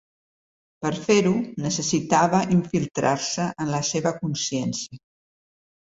Per 0.85 0.91
fer-ho, 1.03 1.33
necessitava 1.65 2.41
infiltrar-se 2.57 3.45
en 3.67 3.73
la 3.77 3.83
seva 3.91 4.15
consciència. 4.23 5.03